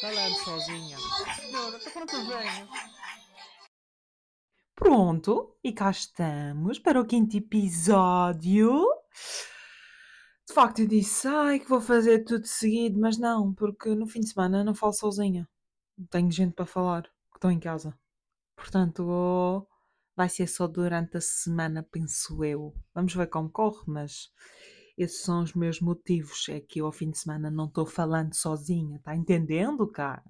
Falando 0.00 0.34
sozinha. 0.44 0.96
Senhora, 1.40 1.78
para 1.80 1.92
quando 1.92 2.10
eu 2.14 2.38
venho? 2.38 2.68
Pronto, 4.76 5.56
e 5.62 5.72
cá 5.72 5.90
estamos 5.90 6.78
para 6.78 7.00
o 7.00 7.04
quinto 7.04 7.36
episódio. 7.36 8.80
De 10.46 10.54
facto, 10.54 10.78
eu 10.82 10.86
disse, 10.86 11.26
ai, 11.26 11.58
que 11.58 11.68
vou 11.68 11.80
fazer 11.80 12.24
tudo 12.24 12.46
seguido, 12.46 13.00
mas 13.00 13.18
não, 13.18 13.52
porque 13.52 13.92
no 13.94 14.06
fim 14.06 14.20
de 14.20 14.28
semana 14.28 14.62
não 14.62 14.72
falo 14.72 14.92
sozinha. 14.92 15.48
Tenho 16.10 16.30
gente 16.30 16.54
para 16.54 16.64
falar, 16.64 17.02
que 17.02 17.36
estou 17.36 17.50
em 17.50 17.58
casa. 17.58 17.98
Portanto, 18.54 19.04
oh, 19.04 19.66
vai 20.14 20.28
ser 20.28 20.46
só 20.46 20.68
durante 20.68 21.16
a 21.16 21.20
semana, 21.20 21.82
penso 21.82 22.44
eu. 22.44 22.72
Vamos 22.94 23.12
ver 23.14 23.26
como 23.26 23.50
corre, 23.50 23.82
mas 23.88 24.30
esses 24.98 25.22
são 25.22 25.42
os 25.42 25.54
meus 25.54 25.80
motivos. 25.80 26.48
É 26.48 26.60
que 26.60 26.80
eu 26.80 26.86
ao 26.86 26.92
fim 26.92 27.10
de 27.10 27.18
semana 27.18 27.50
não 27.50 27.66
estou 27.66 27.86
falando 27.86 28.34
sozinha, 28.34 29.00
tá 29.00 29.14
entendendo, 29.14 29.86
cara? 29.86 30.24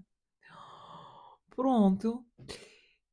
Pronto. 1.49 2.25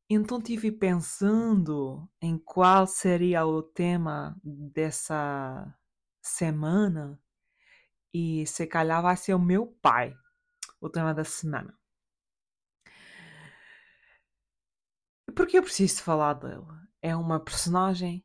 Então 0.09 0.41
tive 0.41 0.71
pensando 0.71 2.07
em 2.21 2.37
qual 2.37 2.85
seria 2.85 3.45
o 3.45 3.63
tema 3.63 4.37
dessa 4.43 5.73
semana 6.21 7.19
e 8.13 8.45
se 8.45 8.67
calhar 8.67 9.01
vai 9.01 9.17
ser 9.17 9.33
o 9.33 9.39
meu 9.39 9.67
pai, 9.81 10.13
o 10.79 10.89
tema 10.89 11.13
da 11.13 11.23
semana. 11.23 11.75
Porque 15.35 15.57
eu 15.57 15.63
preciso 15.63 16.03
falar 16.03 16.33
dele. 16.33 16.65
É 17.01 17.15
uma 17.15 17.39
personagem, 17.39 18.23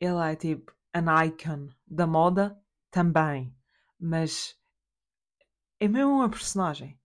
ele 0.00 0.18
é 0.20 0.34
tipo 0.34 0.74
an 0.94 1.24
icon 1.24 1.68
da 1.86 2.06
moda 2.06 2.59
também, 2.90 3.54
mas 3.98 4.56
é 5.78 5.88
mesmo 5.88 6.12
uma 6.12 6.30
personagem. 6.30 6.98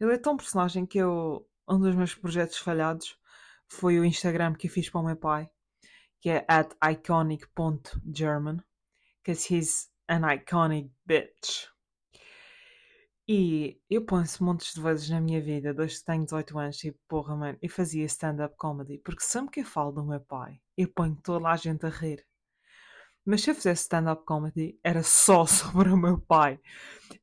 Ele 0.00 0.14
é 0.14 0.18
tão 0.18 0.36
personagem 0.36 0.86
que 0.86 0.98
eu, 0.98 1.48
um 1.68 1.78
dos 1.78 1.94
meus 1.94 2.14
projetos 2.14 2.58
falhados 2.58 3.18
foi 3.68 3.98
o 3.98 4.04
Instagram 4.04 4.54
que 4.54 4.66
eu 4.68 4.70
fiz 4.70 4.88
para 4.88 5.00
o 5.00 5.04
meu 5.04 5.16
pai, 5.16 5.50
que 6.20 6.30
é 6.30 6.44
at 6.48 6.74
iconic.german, 6.82 8.62
because 9.22 9.54
he's 9.54 9.90
an 10.08 10.22
iconic 10.32 10.90
bitch. 11.04 11.68
E 13.28 13.82
eu 13.90 14.06
penso 14.06 14.44
montes 14.44 14.72
de 14.72 14.80
vezes 14.80 15.10
na 15.10 15.20
minha 15.20 15.40
vida, 15.42 15.74
desde 15.74 15.98
que 15.98 16.04
tenho 16.04 16.24
18 16.24 16.58
anos, 16.58 16.76
tipo, 16.76 16.98
porra, 17.08 17.34
mano, 17.34 17.58
eu 17.60 17.68
fazia 17.68 18.04
stand-up 18.04 18.54
comedy, 18.56 18.98
porque 18.98 19.24
sempre 19.24 19.50
que 19.50 19.60
eu 19.60 19.64
falo 19.64 19.90
do 19.90 20.04
meu 20.04 20.20
pai, 20.20 20.60
eu 20.76 20.88
ponho 20.88 21.16
toda 21.16 21.48
a 21.48 21.56
gente 21.56 21.84
a 21.84 21.88
rir. 21.88 22.24
Mas 23.26 23.42
se 23.42 23.50
eu 23.50 23.56
fizesse 23.56 23.82
stand-up 23.82 24.24
comedy, 24.24 24.78
era 24.84 25.02
só 25.02 25.44
sobre 25.46 25.88
o 25.90 25.96
meu 25.96 26.20
pai. 26.20 26.60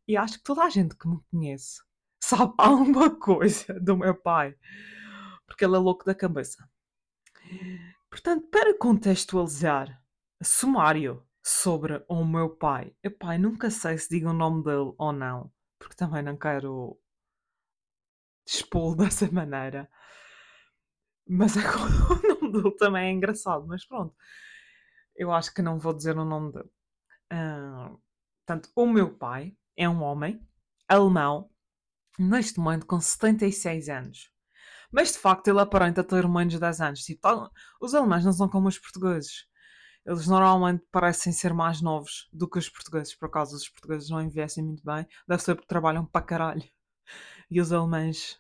E 0.06 0.18
acho 0.18 0.38
que 0.38 0.44
toda 0.44 0.64
a 0.64 0.70
gente 0.70 0.98
que 0.98 1.08
me 1.08 1.18
conhece 1.32 1.82
sabe 2.22 2.54
alguma 2.58 3.10
coisa 3.10 3.80
do 3.80 3.98
meu 3.98 4.14
pai. 4.14 4.54
Porque 5.48 5.64
ele 5.64 5.76
é 5.76 5.80
louco 5.80 6.04
da 6.04 6.14
cabeça. 6.14 6.70
Portanto, 8.10 8.48
para 8.50 8.78
contextualizar, 8.78 10.04
sumário 10.44 11.26
sobre 11.42 12.04
o 12.10 12.26
meu 12.26 12.50
pai. 12.50 12.94
Eu, 13.02 13.12
pai, 13.12 13.38
nunca 13.38 13.70
sei 13.70 13.98
se 13.98 14.10
digo 14.10 14.30
o 14.30 14.34
nome 14.34 14.62
dele 14.62 14.94
ou 14.98 15.14
não. 15.14 15.52
Porque 15.80 15.96
também 15.96 16.22
não 16.22 16.36
quero 16.36 17.00
expô-lo 18.46 18.96
dessa 18.98 19.32
maneira. 19.32 19.90
Mas 21.26 21.56
é 21.56 21.62
o 21.64 22.42
nome 22.42 22.52
dele 22.52 22.76
também 22.76 23.08
é 23.08 23.12
engraçado. 23.12 23.66
Mas 23.66 23.86
pronto 23.86 24.14
eu 25.16 25.32
acho 25.32 25.54
que 25.54 25.62
não 25.62 25.80
vou 25.80 25.94
dizer 25.94 26.18
o 26.18 26.26
nome 26.26 26.52
dele. 26.52 26.70
Uh, 27.32 28.00
portanto, 28.46 28.70
o 28.76 28.86
meu 28.86 29.16
pai 29.16 29.56
é 29.76 29.88
um 29.88 30.02
homem 30.04 30.46
alemão, 30.88 31.50
neste 32.20 32.60
momento 32.60 32.86
com 32.86 33.00
76 33.00 33.90
anos. 33.90 34.32
Mas 34.92 35.12
de 35.12 35.18
facto 35.18 35.48
ele 35.48 35.60
aparenta 35.60 36.04
ter 36.04 36.28
menos 36.28 36.54
de 36.54 36.60
10 36.60 36.82
anos. 36.82 37.00
Tipo, 37.02 37.50
os 37.82 37.96
alemães 37.96 38.24
não 38.26 38.34
são 38.34 38.48
como 38.48 38.68
os 38.68 38.78
portugueses. 38.78 39.48
Eles 40.06 40.28
normalmente 40.28 40.86
parecem 40.92 41.34
ser 41.34 41.54
mais 41.54 41.82
novos 41.82 42.30
do 42.32 42.48
que 42.48 42.60
os 42.60 42.70
portugueses. 42.70 43.16
Por 43.16 43.28
acaso 43.28 43.56
os 43.56 43.70
portugueses 43.70 44.10
não 44.10 44.22
envelhecem 44.22 44.64
muito 44.64 44.84
bem. 44.84 45.08
Deve 45.28 45.42
ser 45.42 45.56
porque 45.56 45.68
trabalham 45.68 46.06
para 46.06 46.26
caralho. 46.26 46.64
E 47.50 47.60
os 47.60 47.72
alemães 47.72 48.40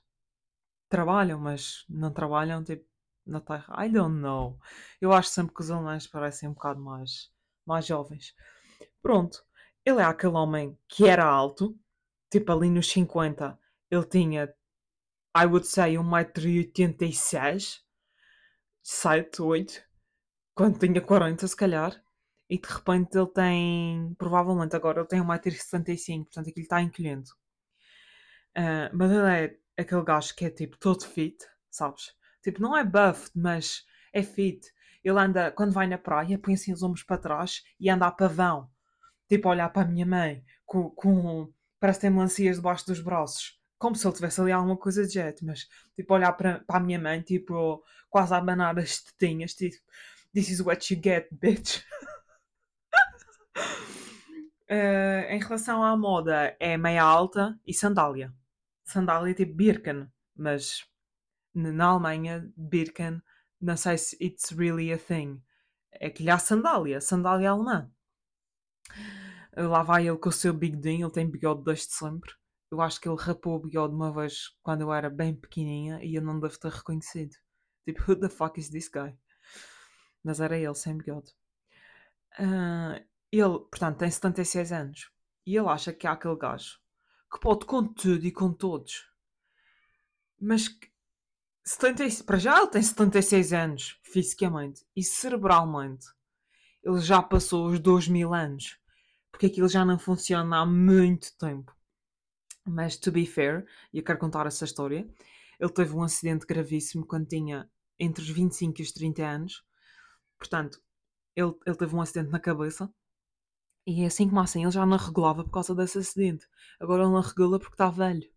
trabalham, 0.90 1.40
mas 1.40 1.86
não 1.90 2.14
trabalham 2.14 2.64
tipo 2.64 2.86
na 3.26 3.40
Terra. 3.42 3.86
I 3.86 3.90
don't 3.90 4.20
know. 4.20 4.60
Eu 5.02 5.14
acho 5.14 5.30
sempre 5.30 5.54
que 5.56 5.62
os 5.62 5.72
alemães 5.72 6.08
parecem 6.08 6.50
um 6.50 6.54
bocado 6.54 6.80
mais, 6.80 7.32
mais 7.66 7.86
jovens. 7.86 8.36
Pronto. 9.02 9.44
Ele 9.86 10.00
é 10.00 10.04
aquele 10.04 10.34
homem 10.34 10.78
que 10.88 11.08
era 11.08 11.26
alto, 11.26 11.78
tipo 12.32 12.52
ali 12.52 12.70
nos 12.70 12.90
50, 12.90 13.60
ele 13.92 14.06
tinha, 14.06 14.54
I 15.38 15.46
would 15.46 15.68
say, 15.68 15.96
1,86m, 15.96 17.82
7, 18.82 19.42
8, 19.42 19.84
quando 20.56 20.80
tinha 20.80 21.02
40 21.02 21.48
se 21.48 21.56
calhar, 21.56 22.02
e 22.50 22.58
de 22.58 22.68
repente 22.68 23.18
ele 23.18 23.28
tem, 23.28 24.16
provavelmente 24.18 24.76
agora 24.76 25.02
ele 25.02 25.08
tem 25.08 25.22
1,75m, 25.22 26.24
portanto 26.24 26.50
aquilo 26.50 26.64
está 26.64 26.82
encolhendo. 26.82 27.30
Uh, 28.56 28.90
mas 28.94 29.12
ele 29.12 29.58
é 29.78 29.82
aquele 29.82 30.04
gajo 30.04 30.36
que 30.36 30.46
é 30.46 30.50
tipo 30.50 30.78
todo 30.78 31.06
fit, 31.06 31.38
sabes? 31.70 32.16
Tipo, 32.44 32.62
não 32.62 32.78
é 32.78 32.84
buff, 32.84 33.32
mas 33.34 33.86
é 34.12 34.22
fit. 34.22 34.72
Ele 35.04 35.20
anda, 35.20 35.52
quando 35.52 35.72
vai 35.72 35.88
na 35.88 35.98
praia, 35.98 36.38
põe 36.38 36.54
assim 36.54 36.74
os 36.74 36.84
ombros 36.84 37.04
para 37.04 37.18
trás 37.18 37.64
e 37.80 37.90
anda 37.90 38.06
a 38.08 38.12
pavão. 38.12 38.70
Tipo, 39.28 39.48
a 39.48 39.52
olhar 39.52 39.70
para 39.70 39.84
a 39.84 39.92
minha 39.92 40.06
mãe, 40.06 40.44
com, 40.66 40.90
com 40.92 41.52
parece 41.80 42.02
tem 42.02 42.10
melancias 42.10 42.58
debaixo 42.58 42.86
dos 42.86 43.02
braços. 43.02 43.60
Como 43.78 43.96
se 43.96 44.08
ele 44.08 44.16
tivesse 44.16 44.40
ali 44.40 44.52
alguma 44.52 44.78
coisa 44.78 45.06
de 45.06 45.14
jeito, 45.14 45.46
mas 45.46 45.68
tipo, 45.96 46.14
olhar 46.14 46.32
para, 46.34 46.60
para 46.60 46.78
a 46.78 46.80
minha 46.80 47.00
mãe, 47.00 47.22
tipo, 47.22 47.84
quase 48.10 48.34
a 48.34 48.38
abanar 48.38 48.78
as 48.80 49.02
tetinhas, 49.02 49.54
tipo, 49.54 49.76
this 50.34 50.50
is 50.50 50.62
what 50.62 50.94
you 50.94 51.00
get, 51.02 51.28
bitch. 51.32 51.84
uh, 54.70 55.28
em 55.30 55.40
relação 55.40 55.84
à 55.84 55.98
moda, 55.98 56.56
é 56.60 56.78
meia 56.78 57.04
alta 57.04 57.60
e 57.68 57.74
sandália. 57.74 58.34
Sandália 58.86 59.34
tipo 59.34 59.54
Birken, 59.54 60.08
mas 60.36 60.86
na 61.54 61.86
Alemanha, 61.86 62.52
Birken, 62.58 63.22
não 63.62 63.78
sei 63.78 63.98
se 63.98 64.18
it's 64.22 64.52
really 64.52 64.92
a 64.92 64.98
thing. 64.98 65.42
É 65.92 66.10
que 66.10 66.24
lhe 66.24 66.30
há 66.30 66.38
sandália, 66.38 67.00
sandália 67.00 67.52
alemã. 67.52 67.92
Lá 69.56 69.84
vai 69.84 70.08
ele 70.08 70.18
com 70.18 70.30
o 70.30 70.32
seu 70.32 70.54
bigodinho, 70.54 71.06
ele 71.06 71.14
tem 71.14 71.30
bigode 71.30 71.64
desde 71.64 71.94
sempre. 71.94 72.32
Eu 72.72 72.82
acho 72.82 73.00
que 73.00 73.08
ele 73.08 73.20
rapou 73.20 73.56
o 73.56 73.60
bigode 73.60 73.94
uma 73.94 74.12
vez 74.12 74.50
quando 74.64 74.82
eu 74.82 74.92
era 74.92 75.10
bem 75.10 75.36
pequenininha 75.36 76.04
e 76.04 76.16
eu 76.16 76.22
não 76.22 76.40
devo 76.40 76.60
ter 76.60 76.72
reconhecido. 76.72 77.36
Tipo, 77.86 78.02
who 78.12 78.20
the 78.20 78.30
fuck 78.30 78.60
is 78.60 78.70
this 78.70 78.90
guy? 78.90 79.16
Mas 80.24 80.40
era 80.40 80.58
ele, 80.58 80.74
sem 80.74 80.98
bigode. 80.98 81.32
Uh, 82.40 83.04
ele, 83.32 83.60
portanto, 83.60 84.00
tem 84.00 84.10
76 84.10 84.72
anos. 84.72 85.12
E 85.46 85.56
ele 85.56 85.68
acha 85.68 85.94
que 85.94 86.08
há 86.08 86.14
aquele 86.14 86.38
gajo 86.38 86.80
que 87.32 87.40
pode 87.40 87.66
com 87.66 87.84
tudo 87.86 88.26
e 88.26 88.32
com 88.32 88.54
todos. 88.54 89.10
Mas 90.40 90.68
70, 91.66 92.24
para 92.26 92.38
já 92.38 92.58
ele 92.58 92.68
tem 92.68 92.82
76 92.82 93.54
anos, 93.54 94.00
fisicamente. 94.04 94.86
E 94.96 95.04
cerebralmente, 95.04 96.08
ele 96.84 97.00
já 97.00 97.22
passou 97.22 97.68
os 97.68 97.80
2 97.80 98.10
mil 98.10 98.34
anos. 98.34 98.78
Porque 99.32 99.48
aquilo 99.48 99.68
já 99.68 99.86
não 99.86 99.98
funciona 99.98 100.60
há 100.60 100.66
muito 100.66 101.36
tempo. 101.38 101.76
Mas, 102.66 102.98
to 102.98 103.12
be 103.12 103.26
fair, 103.26 103.66
e 103.92 103.98
eu 104.00 104.04
quero 104.04 104.20
contar 104.20 104.46
essa 104.46 104.66
história, 104.66 105.08
ele 105.60 105.72
teve 105.72 105.96
um 105.96 106.04
acidente 106.04 106.46
gravíssimo 106.46 107.06
quando 107.06 107.28
tinha 107.28 107.70
entre 108.00 108.24
os 108.24 108.30
25 108.30 108.82
e 108.82 108.84
os 108.84 108.92
30 108.92 109.24
anos. 109.24 109.64
Portanto, 110.38 110.82
ele, 111.36 111.54
ele 111.66 111.76
teve 111.76 111.96
um 111.96 112.02
acidente 112.02 112.32
na 112.32 112.40
cabeça. 112.40 112.94
E 113.86 114.06
assim 114.06 114.28
como 114.30 114.42
assim, 114.42 114.64
ele 114.64 114.72
já 114.72 114.86
não 114.86 114.98
regulava 114.98 115.44
por 115.44 115.52
causa 115.52 115.76
desse 115.76 115.98
acidente. 115.98 116.48
Agora 116.80 117.04
ele 117.04 117.12
não 117.12 117.22
regula 117.22 117.60
porque 117.60 117.74
está 117.76 117.90
velho. 117.90 118.30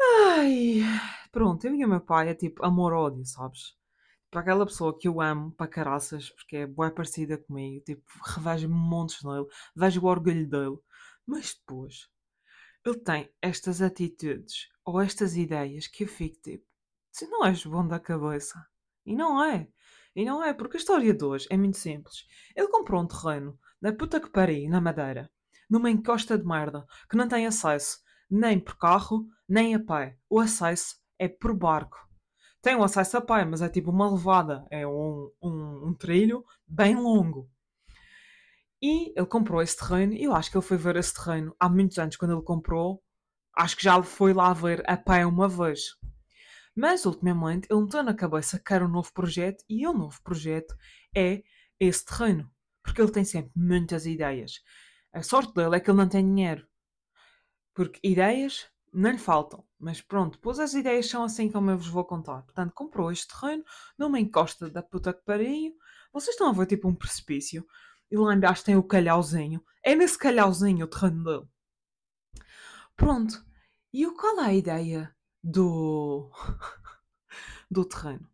Ai, 0.00 0.82
pronto, 1.32 1.66
eu 1.66 1.74
e 1.74 1.84
o 1.84 1.88
meu 1.88 2.00
pai 2.00 2.28
é 2.28 2.34
tipo 2.34 2.64
amor-ódio, 2.64 3.24
sabes? 3.24 3.74
Para 4.30 4.42
aquela 4.42 4.66
pessoa 4.66 4.96
que 4.96 5.08
eu 5.08 5.20
amo 5.20 5.50
para 5.52 5.66
caraças, 5.66 6.30
porque 6.30 6.58
é 6.58 6.66
boa 6.66 6.90
parecida 6.90 7.38
comigo, 7.38 7.82
tipo, 7.84 8.04
revejo 8.24 8.68
montes 8.68 9.22
nele, 9.24 9.46
vejo 9.74 10.00
o 10.02 10.06
orgulho 10.06 10.48
dele, 10.48 10.78
mas 11.26 11.54
depois 11.54 12.08
ele 12.84 12.98
tem 12.98 13.32
estas 13.40 13.80
atitudes 13.80 14.68
ou 14.84 15.00
estas 15.00 15.36
ideias 15.36 15.86
que 15.86 16.04
eu 16.04 16.08
fico 16.08 16.40
tipo, 16.42 16.66
se 17.10 17.26
não 17.28 17.44
és 17.44 17.64
bom 17.64 17.86
da 17.86 18.00
cabeça. 18.00 18.66
E 19.04 19.14
não 19.14 19.42
é. 19.42 19.68
E 20.14 20.24
não 20.24 20.42
é, 20.42 20.52
porque 20.52 20.76
a 20.76 20.80
história 20.80 21.14
de 21.14 21.24
hoje 21.24 21.46
é 21.50 21.56
muito 21.56 21.76
simples. 21.76 22.26
Ele 22.54 22.68
comprou 22.68 23.02
um 23.02 23.06
terreno 23.06 23.58
na 23.80 23.92
puta 23.92 24.20
que 24.20 24.30
pariu, 24.30 24.68
na 24.68 24.80
Madeira, 24.80 25.30
numa 25.68 25.90
encosta 25.90 26.36
de 26.36 26.44
merda, 26.44 26.86
que 27.08 27.16
não 27.16 27.28
tem 27.28 27.46
acesso 27.46 28.00
nem 28.30 28.58
por 28.58 28.76
carro, 28.76 29.28
nem 29.48 29.74
a 29.74 29.80
pé. 29.80 30.18
O 30.28 30.40
acesso 30.40 30.96
é 31.24 31.28
por 31.28 31.54
barco. 31.54 31.98
Tem 32.60 32.76
o 32.76 32.84
acesso 32.84 33.16
a 33.16 33.20
pé, 33.20 33.44
mas 33.44 33.62
é 33.62 33.68
tipo 33.68 33.90
uma 33.90 34.10
levada. 34.10 34.66
É 34.70 34.86
um, 34.86 35.30
um, 35.42 35.88
um 35.88 35.94
trilho 35.94 36.44
bem 36.66 36.94
longo. 36.94 37.50
E 38.80 39.12
ele 39.16 39.26
comprou 39.26 39.62
esse 39.62 39.76
terreno, 39.76 40.12
e 40.12 40.24
eu 40.24 40.34
acho 40.34 40.50
que 40.50 40.56
ele 40.56 40.66
foi 40.66 40.76
ver 40.76 40.96
esse 40.96 41.14
terreno 41.14 41.54
há 41.58 41.68
muitos 41.68 41.98
anos, 41.98 42.16
quando 42.16 42.32
ele 42.32 42.42
comprou, 42.42 43.02
Acho 43.54 43.76
que 43.76 43.84
já 43.84 44.02
foi 44.02 44.32
lá 44.32 44.52
ver 44.54 44.82
a 44.88 44.96
pé 44.96 45.26
uma 45.26 45.46
vez. 45.46 45.94
Mas, 46.74 47.04
ultimamente, 47.04 47.68
ele 47.70 47.82
meteu 47.82 48.02
na 48.02 48.14
cabeça 48.14 48.58
que 48.58 48.72
era 48.72 48.84
um 48.84 48.88
novo 48.88 49.12
projeto 49.12 49.62
e 49.68 49.86
o 49.86 49.92
novo 49.92 50.22
projeto 50.22 50.74
é 51.14 51.42
esse 51.78 52.04
terreno. 52.04 52.50
Porque 52.82 53.00
ele 53.00 53.12
tem 53.12 53.24
sempre 53.24 53.52
muitas 53.54 54.06
ideias. 54.06 54.54
A 55.12 55.22
sorte 55.22 55.52
dele 55.52 55.76
é 55.76 55.80
que 55.80 55.90
ele 55.90 55.98
não 55.98 56.08
tem 56.08 56.26
dinheiro. 56.26 56.66
Porque 57.74 58.00
ideias 58.02 58.70
não 58.92 59.10
lhe 59.10 59.18
faltam. 59.18 59.64
Mas 59.78 60.00
pronto, 60.00 60.34
depois 60.34 60.58
as 60.58 60.74
ideias 60.74 61.08
são 61.08 61.24
assim 61.24 61.50
como 61.50 61.70
eu 61.70 61.78
vos 61.78 61.88
vou 61.88 62.04
contar. 62.04 62.42
Portanto, 62.42 62.72
comprou 62.72 63.10
este 63.10 63.28
terreno 63.28 63.64
numa 63.98 64.20
encosta 64.20 64.70
da 64.70 64.82
puta 64.82 65.12
que 65.12 65.24
pariu. 65.24 65.74
Vocês 66.12 66.34
estão 66.34 66.48
a 66.48 66.52
ver 66.52 66.66
tipo 66.66 66.88
um 66.88 66.94
precipício. 66.94 67.66
E 68.10 68.16
lá 68.16 68.34
embaixo 68.34 68.64
tem 68.64 68.76
o 68.76 68.82
calhauzinho. 68.82 69.64
É 69.82 69.94
nesse 69.94 70.18
calhauzinho 70.18 70.84
o 70.84 70.88
terreno 70.88 71.24
dele. 71.24 71.48
Pronto. 72.94 73.44
E 73.92 74.06
qual 74.12 74.40
é 74.40 74.46
a 74.46 74.54
ideia 74.54 75.14
do, 75.42 76.30
do 77.70 77.84
terreno? 77.84 78.28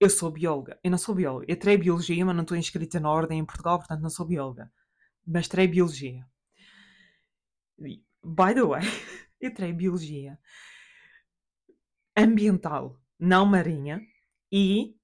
Eu 0.00 0.10
sou 0.10 0.30
bióloga. 0.30 0.78
Eu 0.82 0.90
não 0.90 0.98
sou 0.98 1.14
bióloga. 1.14 1.46
Eu 1.48 1.58
terei 1.58 1.76
biologia, 1.76 2.24
mas 2.24 2.34
não 2.34 2.42
estou 2.42 2.56
inscrita 2.56 2.98
na 2.98 3.10
ordem 3.10 3.38
em 3.38 3.44
Portugal, 3.44 3.78
portanto 3.78 4.00
não 4.00 4.10
sou 4.10 4.26
bióloga. 4.26 4.72
Mas 5.26 5.48
terei 5.48 5.68
biologia. 5.68 6.26
By 8.22 8.54
the 8.54 8.64
way, 8.64 8.82
eu 9.46 9.54
terei 9.54 9.72
biologia 9.72 10.38
ambiental, 12.16 13.00
não 13.18 13.44
marinha, 13.46 14.00
e 14.50 14.96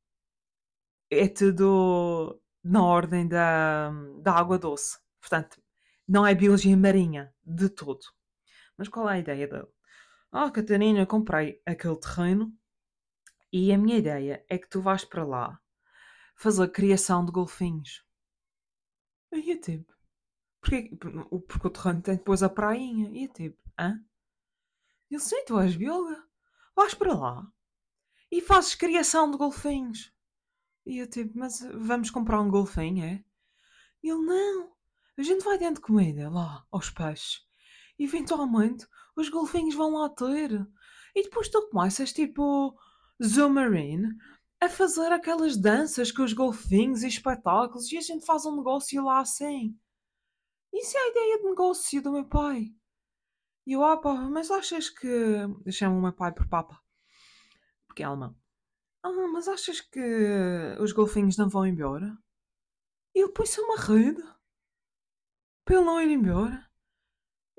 é 1.10 1.28
tudo 1.28 2.40
na 2.62 2.84
ordem 2.84 3.26
da, 3.26 3.90
da 4.22 4.32
água 4.32 4.58
doce. 4.58 4.98
Portanto, 5.20 5.60
não 6.06 6.26
é 6.26 6.34
biologia 6.34 6.76
marinha 6.76 7.34
de 7.44 7.68
todo. 7.68 8.00
Mas 8.76 8.88
qual 8.88 9.08
é 9.08 9.14
a 9.14 9.18
ideia 9.18 9.46
dele? 9.48 9.68
Ah, 10.32 10.50
Catarina, 10.50 11.00
eu 11.00 11.06
comprei 11.06 11.60
aquele 11.66 11.96
terreno 11.96 12.52
e 13.52 13.72
a 13.72 13.78
minha 13.78 13.98
ideia 13.98 14.44
é 14.48 14.56
que 14.58 14.68
tu 14.68 14.80
vais 14.80 15.04
para 15.04 15.24
lá 15.24 15.60
fazer 16.36 16.68
criação 16.68 17.24
de 17.24 17.32
golfinhos. 17.32 18.04
E 19.32 19.50
eu 19.50 19.60
tipo, 19.60 19.92
porque, 20.60 20.90
porque 21.48 21.66
o 21.66 21.70
terreno 21.70 22.02
tem 22.02 22.16
depois 22.16 22.42
a 22.42 22.48
prainha. 22.48 23.10
E 23.10 23.24
eu 23.24 23.32
tipo, 23.32 23.58
hã? 23.78 24.00
Ele, 25.10 25.20
sim, 25.20 25.44
tu 25.44 25.58
és 25.58 25.76
bióloga. 25.76 26.22
Vais 26.76 26.94
para 26.94 27.14
lá 27.14 27.46
e 28.30 28.40
fazes 28.40 28.74
criação 28.74 29.30
de 29.30 29.36
golfinhos. 29.36 30.12
E 30.86 30.98
eu 30.98 31.10
tipo, 31.10 31.36
mas 31.38 31.60
vamos 31.74 32.10
comprar 32.10 32.40
um 32.40 32.50
golfinho, 32.50 33.04
é? 33.04 33.24
E 34.02 34.08
ele, 34.08 34.22
não. 34.22 34.72
A 35.18 35.22
gente 35.22 35.44
vai 35.44 35.58
dentro 35.58 35.76
de 35.76 35.80
comida 35.80 36.30
lá, 36.30 36.64
aos 36.70 36.90
peixes. 36.90 37.40
Eventualmente, 37.98 38.86
os 39.16 39.28
golfinhos 39.28 39.74
vão 39.74 39.94
lá 39.94 40.08
ter. 40.08 40.52
E 41.14 41.22
depois 41.22 41.48
tu 41.48 41.68
começas, 41.68 42.12
tipo, 42.12 42.74
Zoomarine, 43.22 44.16
a 44.60 44.68
fazer 44.68 45.12
aquelas 45.12 45.56
danças 45.56 46.12
com 46.12 46.22
os 46.22 46.32
golfinhos 46.32 47.02
e 47.02 47.08
espetáculos. 47.08 47.90
E 47.92 47.98
a 47.98 48.00
gente 48.00 48.24
faz 48.24 48.46
um 48.46 48.56
negócio 48.56 49.04
lá 49.04 49.20
assim. 49.20 49.76
Isso 50.72 50.96
é 50.96 51.00
a 51.00 51.08
ideia 51.08 51.38
de 51.38 51.44
negócio 51.44 52.00
do 52.00 52.12
meu 52.12 52.24
pai. 52.24 52.72
E 53.70 53.72
eu, 53.72 53.84
ah, 53.84 54.00
mas 54.28 54.50
achas 54.50 54.90
que. 54.90 55.06
Eu 55.06 55.70
chamo 55.70 55.96
o 55.96 56.02
meu 56.02 56.12
pai 56.12 56.34
por 56.34 56.48
Papa. 56.48 56.82
Porque 57.86 58.02
é 58.02 58.06
alemão. 58.06 58.36
Ah, 59.00 59.12
mas 59.32 59.46
achas 59.46 59.80
que 59.80 60.00
os 60.80 60.90
golfinhos 60.90 61.36
não 61.36 61.48
vão 61.48 61.64
embora? 61.64 62.18
E 63.14 63.22
ele 63.22 63.32
põe-se 63.32 63.60
uma 63.60 63.76
rede 63.76 64.20
para 65.64 65.76
ele 65.76 65.84
não 65.84 66.02
ir 66.02 66.10
embora. 66.10 66.68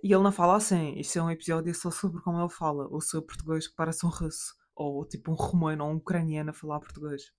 E 0.04 0.14
ele 0.14 0.22
não 0.22 0.34
fala 0.34 0.58
assim. 0.58 1.00
Isso 1.00 1.18
é 1.18 1.24
um 1.24 1.32
episódio 1.32 1.74
só 1.74 1.90
sobre 1.90 2.22
como 2.22 2.42
ele 2.42 2.50
fala. 2.50 2.90
O 2.94 3.00
seu 3.00 3.22
português 3.22 3.70
que 3.70 3.76
parece 3.76 4.06
um 4.06 4.10
russo. 4.10 4.54
Ou 4.76 5.08
tipo 5.08 5.32
um 5.32 5.36
romano 5.36 5.86
ou 5.86 5.92
um 5.92 5.96
ucraniano 5.96 6.50
a 6.50 6.54
falar 6.54 6.82
português. 6.82 7.32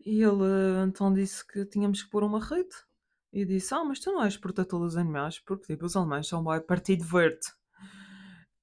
E 0.00 0.22
ele 0.22 0.86
então 0.86 1.12
disse 1.12 1.46
que 1.46 1.66
tínhamos 1.66 2.02
que 2.02 2.08
pôr 2.08 2.24
uma 2.24 2.42
rede. 2.42 2.74
E 3.34 3.44
disse: 3.44 3.74
Ah, 3.74 3.82
mas 3.82 3.98
tu 3.98 4.12
não 4.12 4.22
és 4.22 4.36
protetor 4.36 4.78
dos 4.78 4.96
animais, 4.96 5.40
porque 5.40 5.66
tipo, 5.66 5.84
os 5.84 5.96
alemães 5.96 6.28
são 6.28 6.44
bem 6.44 6.60
partido 6.60 7.04
verde. 7.04 7.44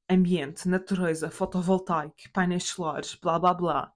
Ambiente, 0.09 0.67
natureza, 0.67 1.29
fotovoltaico, 1.29 2.15
painéis 2.31 2.63
solares, 2.63 3.15
blá 3.15 3.37
blá 3.37 3.53
blá. 3.53 3.93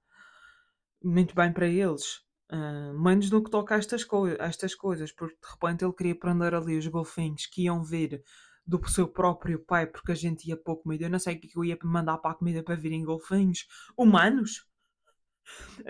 Muito 1.01 1.33
bem 1.33 1.53
para 1.53 1.67
eles. 1.67 2.25
Uh, 2.51 2.93
menos 3.01 3.29
do 3.29 3.41
que 3.41 3.49
toca 3.49 3.73
a 3.73 3.77
estas, 3.77 4.03
co 4.03 4.27
estas 4.27 4.75
coisas, 4.75 5.13
porque 5.13 5.37
de 5.41 5.49
repente 5.49 5.85
ele 5.85 5.93
queria 5.93 6.19
prender 6.19 6.53
ali 6.53 6.77
os 6.77 6.87
golfinhos 6.87 7.45
que 7.45 7.63
iam 7.63 7.81
vir 7.81 8.21
do 8.67 8.85
seu 8.89 9.07
próprio 9.07 9.63
pai, 9.63 9.87
porque 9.87 10.11
a 10.11 10.15
gente 10.15 10.47
ia 10.49 10.57
pôr 10.57 10.75
comida. 10.77 11.05
Eu 11.05 11.09
não 11.09 11.19
sei 11.19 11.35
o 11.35 11.39
que 11.39 11.57
eu 11.57 11.63
ia 11.63 11.77
mandar 11.83 12.17
para 12.17 12.31
a 12.31 12.35
comida 12.35 12.61
para 12.61 12.75
virem 12.75 13.03
golfinhos. 13.05 13.65
Humanos? 13.97 14.67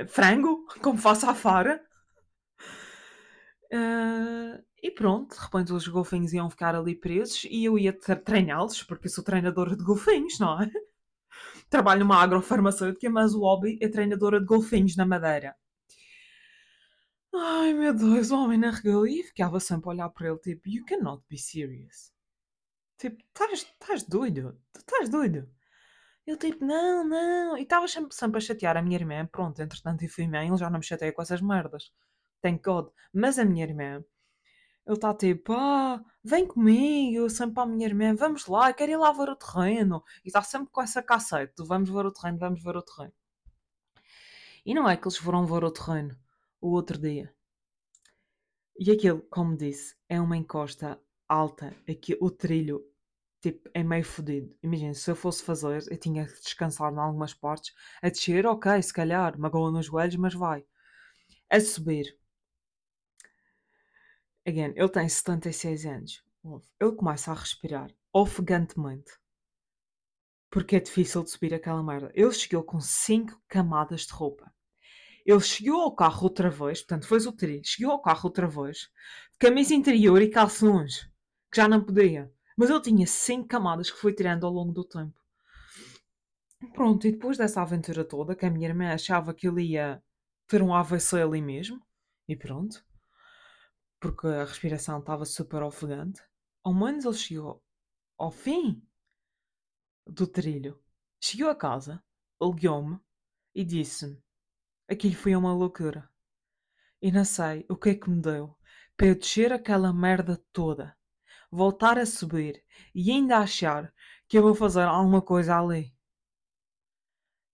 Frango? 0.08 0.68
Como 0.82 0.98
faço 0.98 1.28
à 1.28 1.34
fara? 1.34 1.82
Uh, 3.74 4.64
e 4.82 4.92
pronto, 4.92 5.36
de 5.36 5.42
repente 5.42 5.74
os 5.74 5.88
golfinhos 5.88 6.34
iam 6.34 6.50
ficar 6.50 6.76
ali 6.76 6.96
presos 6.96 7.46
e 7.46 7.66
eu 7.66 7.78
ia 7.78 7.94
treiná-los, 7.94 8.84
porque 8.84 9.08
eu 9.08 9.12
sou 9.12 9.24
treinadora 9.24 9.76
de 9.76 9.84
golfinhos, 9.84 10.40
não 10.40 10.62
é? 10.62 10.70
Trabalho 11.70 12.02
numa 12.02 12.22
agrofarmacêutica, 12.22 13.10
mas 13.10 13.34
o 13.34 13.42
hobby 13.42 13.78
é 13.82 13.88
treinadora 13.88 14.40
de 14.40 14.46
golfinhos 14.46 14.96
na 14.96 15.06
Madeira. 15.06 15.56
Ai 17.34 17.74
meu 17.74 17.94
Deus, 17.94 18.32
o 18.32 18.38
homem 18.38 18.58
na 18.58 18.72
regalia 18.72 19.22
e 19.22 19.24
ficava 19.24 19.60
sempre 19.60 19.90
a 19.90 19.94
olhar 19.94 20.10
para 20.10 20.28
ele, 20.30 20.40
tipo, 20.40 20.70
You 20.70 20.86
cannot 20.86 21.24
be 21.30 21.38
serious. 21.38 22.14
Tipo, 22.98 23.22
estás 23.28 24.04
doido? 24.04 24.60
Tu 24.72 24.80
estás 24.80 25.10
doido? 25.10 25.50
Ele 26.26 26.38
tipo, 26.38 26.66
não, 26.66 27.04
não. 27.08 27.58
E 27.58 27.64
estava 27.64 27.88
sempre, 27.88 28.16
sempre 28.16 28.38
a 28.38 28.42
chatear 28.42 28.78
a 28.78 28.82
minha 28.82 28.98
irmã. 28.98 29.26
Pronto, 29.28 29.62
entretanto, 29.62 30.04
e 30.04 30.08
fui 30.08 30.28
mãe, 30.28 30.48
ele 30.48 30.58
já 30.58 30.70
não 30.70 30.80
me 30.80 30.86
chateia 30.86 31.14
com 31.14 31.22
essas 31.22 31.42
merdas. 31.42 31.92
Thank 32.42 32.64
God. 32.64 32.90
Mas 33.14 33.38
a 33.40 33.46
minha 33.46 33.64
irmã, 33.66 34.04
ele 34.86 34.96
está 34.96 35.14
tipo, 35.14 35.54
ah, 35.54 36.04
vem 36.24 36.46
comigo, 36.48 37.30
sempre 37.30 37.56
para 37.56 37.64
a 37.64 37.66
minha 37.66 37.88
irmã, 37.88 38.16
vamos 38.16 38.46
lá, 38.48 38.72
quero 38.74 38.92
ir 38.92 38.98
lá 38.98 39.12
ver 39.12 39.30
o 39.30 39.36
terreno. 39.36 40.04
E 40.24 40.28
está 40.30 40.42
sempre 40.42 40.70
com 40.72 40.82
essa 40.82 41.02
cassete, 41.02 41.54
vamos 41.60 41.90
ver 41.90 42.06
o 42.06 42.12
terreno, 42.12 42.38
vamos 42.38 42.64
ver 42.64 42.78
o 42.78 42.82
terreno. 42.82 43.14
E 44.66 44.74
não 44.74 44.90
é 44.90 44.98
que 44.98 45.08
eles 45.08 45.18
foram 45.18 45.46
ver 45.46 45.64
o 45.64 45.72
terreno 45.72 46.16
o 46.62 46.72
outro 46.72 46.98
dia. 47.00 47.34
E 48.80 48.92
aquilo, 48.92 49.22
como 49.30 49.58
disse, 49.58 49.96
é 50.10 50.20
uma 50.20 50.38
encosta 50.38 51.00
alta, 51.28 51.76
aqui 51.90 52.18
o 52.20 52.30
trilho 52.30 52.84
tipo, 53.42 53.70
é 53.74 53.84
meio 53.84 54.04
fodido. 54.04 54.56
Imagina, 54.64 54.94
se 54.94 55.10
eu 55.10 55.16
fosse 55.16 55.44
fazer, 55.44 55.84
eu 55.90 55.98
tinha 55.98 56.26
que 56.26 56.42
descansar 56.42 56.92
em 56.92 56.98
algumas 56.98 57.34
partes. 57.34 57.74
A 58.02 58.10
descer, 58.10 58.46
ok, 58.48 58.82
se 58.82 58.94
calhar, 58.94 59.38
magoa 59.40 59.72
nos 59.72 59.86
joelhos, 59.86 60.16
mas 60.16 60.34
vai. 60.34 60.66
A 61.50 61.60
subir. 61.60 62.18
Again, 64.48 64.74
ele 64.76 64.90
tem 64.90 65.10
76 65.10 65.86
anos. 65.86 66.24
Ele 66.80 66.92
começa 66.92 67.32
a 67.32 67.36
respirar 67.36 67.92
ofegantemente. 68.14 69.12
Porque 70.50 70.76
é 70.76 70.80
difícil 70.80 71.24
de 71.24 71.32
subir 71.32 71.54
aquela 71.54 71.84
merda. 71.84 72.12
Ele 72.14 72.32
chegou 72.32 72.64
com 72.64 72.80
5 72.80 73.42
camadas 73.48 74.02
de 74.02 74.14
roupa. 74.14 74.54
Ele 75.26 75.40
chegou 75.40 75.82
ao 75.82 75.96
carro 75.96 76.26
outra 76.26 76.52
vez, 76.52 76.82
portanto, 76.82 77.08
fez 77.08 77.26
o 77.26 77.32
trilho, 77.32 77.66
chegou 77.66 77.92
ao 77.92 78.02
carro 78.02 78.26
outra 78.26 78.48
vez, 78.48 78.92
camisa 79.40 79.74
interior 79.74 80.22
e 80.22 80.30
calções, 80.30 81.10
que 81.52 81.58
já 81.58 81.68
não 81.68 81.84
podia. 81.84 82.32
Mas 82.56 82.70
ele 82.70 82.82
tinha 82.82 83.08
5 83.08 83.48
camadas 83.48 83.90
que 83.90 83.98
foi 83.98 84.14
tirando 84.14 84.46
ao 84.46 84.54
longo 84.54 84.72
do 84.72 84.84
tempo. 84.84 85.20
Pronto, 86.74 87.08
e 87.08 87.12
depois 87.12 87.40
dessa 87.40 87.64
aventura 87.64 88.06
toda, 88.06 88.36
que 88.36 88.46
a 88.46 88.52
minha 88.52 88.70
irmã 88.70 88.94
achava 88.94 89.34
que 89.34 89.48
ele 89.48 89.64
ia 89.64 90.00
ter 90.48 90.62
um 90.62 90.76
AVC 90.76 91.20
ali 91.20 91.42
mesmo, 91.42 91.82
e 92.28 92.36
pronto, 92.36 92.85
porque 94.06 94.28
a 94.28 94.46
respiração 94.46 95.00
estava 95.00 95.26
super 95.26 95.64
ofegante, 95.64 96.22
ao 96.64 96.76
menos 96.76 97.06
ele 97.06 97.14
chegou 97.16 97.64
ao 98.20 98.30
fim 98.30 98.88
do 100.06 100.28
trilho. 100.28 100.80
Chegou 101.20 101.50
a 101.50 101.56
casa, 101.56 102.04
ligou-me 102.40 103.00
e 103.56 103.66
disse-me 103.66 104.22
Aquilo 104.88 105.16
foi 105.16 105.36
uma 105.36 105.52
loucura. 105.52 106.08
E 107.02 107.12
não 107.12 107.26
sei 107.26 107.66
o 107.68 107.76
que 107.76 107.90
é 107.90 107.96
que 107.96 108.08
me 108.08 108.22
deu 108.22 108.56
para 108.96 109.08
eu 109.08 109.16
descer 109.16 109.52
aquela 109.52 109.92
merda 109.92 110.40
toda, 110.54 110.96
voltar 111.50 111.98
a 111.98 112.06
subir 112.06 112.64
e 112.94 113.10
ainda 113.10 113.40
achar 113.40 113.92
que 114.28 114.38
eu 114.38 114.44
vou 114.44 114.54
fazer 114.54 114.84
alguma 114.84 115.24
coisa 115.24 115.58
ali. 115.58 115.98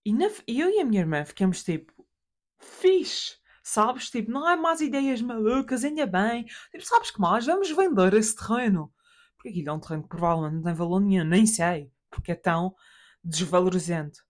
E 0.04 0.12
na, 0.12 0.26
eu 0.46 0.68
e 0.68 0.80
a 0.80 0.84
minha 0.84 1.00
irmã 1.00 1.24
ficamos 1.24 1.64
tipo, 1.64 2.06
fixe, 2.58 3.38
sabes? 3.62 4.10
Tipo, 4.10 4.30
não 4.30 4.46
há 4.46 4.56
mais 4.56 4.80
ideias 4.80 5.20
malucas, 5.20 5.84
ainda 5.84 6.06
bem. 6.06 6.44
Tipo, 6.70 6.84
sabes 6.84 7.10
que 7.10 7.20
mais? 7.20 7.46
Vamos 7.46 7.70
vender 7.70 8.14
esse 8.14 8.36
terreno. 8.36 8.92
Porque 9.36 9.48
aquilo 9.50 9.70
é 9.70 9.72
um 9.72 9.80
terreno 9.80 10.02
que 10.02 10.08
provavelmente 10.08 10.54
não 10.54 10.62
tem 10.62 10.74
valor 10.74 11.00
nenhum, 11.00 11.24
nem 11.24 11.46
sei, 11.46 11.90
porque 12.10 12.32
é 12.32 12.36
tão 12.36 12.74
desvalorizante. 13.24 14.20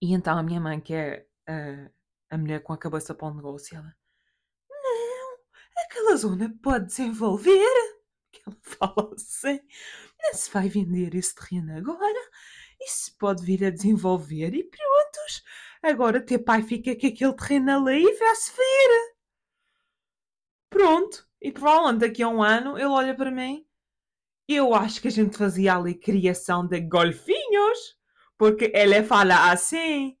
E 0.00 0.12
então 0.12 0.36
a 0.36 0.42
minha 0.42 0.60
mãe, 0.60 0.80
que 0.80 0.94
é 0.94 1.26
a, 1.46 2.34
a 2.34 2.38
mulher 2.38 2.62
com 2.62 2.72
a 2.72 2.78
cabeça 2.78 3.14
para 3.14 3.28
o 3.28 3.34
negócio. 3.34 3.76
Ela, 3.76 3.94
não, 4.68 5.38
aquela 5.84 6.16
zona 6.16 6.54
pode 6.62 6.86
desenvolver. 6.86 7.94
Que 8.32 8.42
ela 8.46 8.56
fala 8.62 9.14
assim, 9.14 9.60
não 10.22 10.34
se 10.34 10.50
vai 10.50 10.68
vender 10.68 11.14
esse 11.14 11.34
terreno 11.34 11.76
agora, 11.76 12.30
isso 12.80 13.16
pode 13.18 13.44
vir 13.44 13.64
a 13.64 13.70
desenvolver 13.70 14.54
e 14.54 14.64
prontos. 14.64 15.42
Agora 15.84 16.18
teu 16.18 16.42
pai 16.42 16.62
fica 16.62 16.98
com 16.98 17.06
aquele 17.06 17.34
terreno 17.34 17.72
ali 17.72 18.02
e 18.02 18.16
vai-se 18.16 18.50
ver. 18.56 19.14
Pronto. 20.70 21.28
E 21.42 21.52
provavelmente 21.52 22.00
daqui 22.00 22.22
a 22.22 22.28
um 22.28 22.42
ano 22.42 22.78
ele 22.78 22.86
olha 22.86 23.14
para 23.14 23.30
mim. 23.30 23.66
Eu 24.48 24.74
acho 24.74 25.02
que 25.02 25.08
a 25.08 25.10
gente 25.10 25.36
fazia 25.36 25.76
ali 25.76 25.94
criação 25.94 26.66
de 26.66 26.80
golfinhos. 26.80 27.98
Porque 28.38 28.72
ele 28.74 29.02
fala 29.04 29.52
assim. 29.52 30.16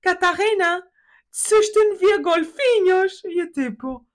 Catarina, 0.00 0.80
Susten 1.28 1.96
via 1.96 2.18
golfinhos. 2.18 3.20
E 3.24 3.40
eu 3.40 3.50
tipo, 3.50 4.06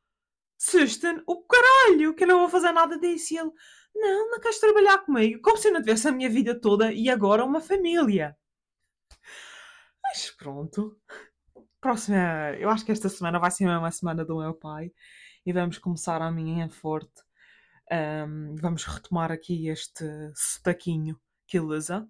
Susten 0.57 1.21
o 1.27 1.43
caralho, 1.43 2.13
que 2.15 2.23
eu 2.23 2.27
não 2.29 2.39
vou 2.39 2.49
fazer 2.49 2.71
nada 2.71 2.97
disso. 2.97 3.33
E 3.33 3.37
ele, 3.37 3.51
não, 3.93 4.31
não 4.31 4.39
queres 4.39 4.59
trabalhar 4.61 4.99
comigo? 4.99 5.41
Como 5.41 5.57
se 5.57 5.67
eu 5.67 5.73
não 5.73 5.81
tivesse 5.81 6.07
a 6.07 6.11
minha 6.13 6.29
vida 6.29 6.57
toda 6.57 6.93
e 6.93 7.09
agora 7.09 7.43
uma 7.43 7.59
família. 7.59 8.37
Mas 10.09 10.31
pronto. 10.31 10.99
Próxima, 11.79 12.17
eu 12.59 12.69
acho 12.69 12.83
que 12.83 12.91
esta 12.91 13.09
semana 13.09 13.39
vai 13.39 13.51
ser 13.51 13.67
uma 13.67 13.91
semana 13.91 14.25
do 14.25 14.39
meu 14.39 14.55
pai 14.55 14.91
e 15.45 15.53
vamos 15.53 15.77
começar 15.77 16.21
a 16.21 16.31
minha 16.31 16.67
forte. 16.67 17.21
Um, 17.91 18.55
vamos 18.55 18.83
retomar 18.85 19.31
aqui 19.31 19.67
este 19.67 20.05
sotaquinho 20.35 21.19
que 21.47 21.57
ele 21.57 21.67
usa. 21.67 22.07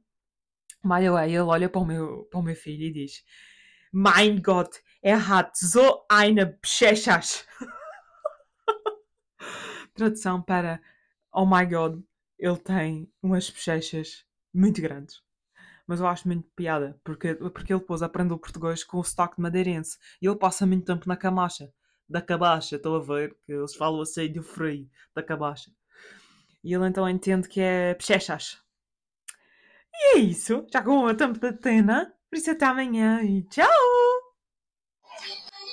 By 0.83 1.01
the 1.01 1.11
way, 1.11 1.29
ele 1.29 1.39
olha 1.39 1.69
para 1.69 1.81
o 1.81 1.85
meu, 1.85 2.23
para 2.31 2.39
o 2.39 2.43
meu 2.43 2.55
filho 2.55 2.85
e 2.85 2.93
diz: 2.93 3.23
Mein 3.91 4.41
Gott, 4.41 4.81
er 5.03 5.29
hat 5.29 5.57
so 5.57 6.05
eine 6.09 6.45
Pschechas. 6.45 7.45
Tradução 9.93 10.41
para 10.41 10.81
Oh 11.33 11.45
my 11.45 11.65
God, 11.65 12.01
ele 12.37 12.57
tem 12.57 13.11
umas 13.21 13.49
bochechas 13.49 14.25
muito 14.53 14.81
grandes. 14.81 15.21
Mas 15.89 16.00
eu 16.00 16.05
acho 16.05 16.27
muito 16.27 16.48
piada, 16.55 17.01
porque, 17.03 17.34
porque 17.34 17.74
ele 17.74 17.79
depois 17.79 18.03
aprende 18.03 18.31
o 18.31 18.38
português 18.38 18.84
com 18.84 19.00
o 19.00 19.03
sotaque 19.03 19.38
de 19.38 19.41
madeirense. 19.41 19.98
E 20.22 20.27
ele 20.27 20.36
passa 20.36 20.63
muito 20.63 20.86
tempo 20.86 21.08
na 21.08 21.17
camacha. 21.17 21.74
Da 22.08 22.22
cabacha, 22.22 22.75
estou 22.75 22.96
a 22.96 23.00
ver, 23.00 23.36
que 23.43 23.53
eles 23.53 23.74
falam 23.74 24.00
assim 24.00 24.31
do 24.31 24.43
frio, 24.43 24.88
da 25.15 25.24
cabacha. 25.24 25.72
E 26.63 26.75
ele 26.75 26.88
então 26.88 27.10
entende 27.10 27.48
que 27.50 27.60
é 27.60 27.96
bochechas. 27.96 28.62
E 29.91 30.17
é 30.17 30.19
isso. 30.19 30.63
Já 30.72 30.84
com 30.84 31.05
o 31.05 31.15
tempo 31.15 31.39
da 31.39 31.51
tena. 31.51 32.13
Por 32.29 32.38
isso 32.38 32.51
até 32.51 32.67
amanhã 32.67 33.24
e 33.24 33.41
tchau! 33.46 33.67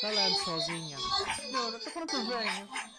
Falando 0.00 0.34
sozinha. 0.36 0.96
Senhora, 1.36 1.76
estou 1.76 1.92
com 1.92 2.16
o 2.16 2.26
venho. 2.26 2.95